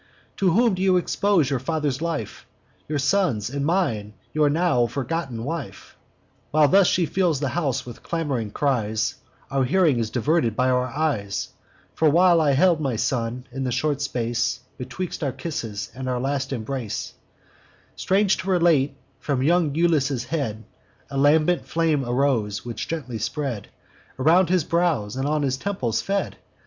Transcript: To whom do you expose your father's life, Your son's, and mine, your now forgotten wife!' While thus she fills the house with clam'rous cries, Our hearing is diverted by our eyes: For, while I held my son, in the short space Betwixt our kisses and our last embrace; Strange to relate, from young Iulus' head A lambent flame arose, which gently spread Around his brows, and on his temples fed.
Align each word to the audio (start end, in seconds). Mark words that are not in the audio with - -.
To 0.37 0.49
whom 0.53 0.73
do 0.73 0.81
you 0.81 0.97
expose 0.97 1.51
your 1.51 1.59
father's 1.59 2.01
life, 2.01 2.47
Your 2.87 2.97
son's, 2.97 3.51
and 3.51 3.63
mine, 3.63 4.15
your 4.33 4.49
now 4.49 4.87
forgotten 4.87 5.43
wife!' 5.43 5.95
While 6.49 6.67
thus 6.69 6.87
she 6.87 7.05
fills 7.05 7.39
the 7.39 7.49
house 7.49 7.85
with 7.85 8.01
clam'rous 8.01 8.51
cries, 8.51 9.13
Our 9.51 9.63
hearing 9.63 9.99
is 9.99 10.09
diverted 10.09 10.55
by 10.55 10.71
our 10.71 10.87
eyes: 10.87 11.49
For, 11.93 12.09
while 12.09 12.41
I 12.41 12.53
held 12.53 12.81
my 12.81 12.95
son, 12.95 13.45
in 13.51 13.63
the 13.63 13.71
short 13.71 14.01
space 14.01 14.61
Betwixt 14.75 15.23
our 15.23 15.31
kisses 15.31 15.91
and 15.93 16.09
our 16.09 16.19
last 16.19 16.51
embrace; 16.51 17.13
Strange 17.95 18.37
to 18.37 18.49
relate, 18.49 18.97
from 19.19 19.43
young 19.43 19.71
Iulus' 19.75 20.23
head 20.25 20.63
A 21.11 21.17
lambent 21.19 21.67
flame 21.67 22.03
arose, 22.03 22.65
which 22.65 22.87
gently 22.87 23.19
spread 23.19 23.67
Around 24.17 24.49
his 24.49 24.63
brows, 24.63 25.15
and 25.15 25.27
on 25.27 25.43
his 25.43 25.57
temples 25.57 26.01
fed. 26.01 26.37